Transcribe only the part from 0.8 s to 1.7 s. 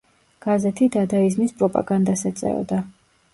დადაიზმის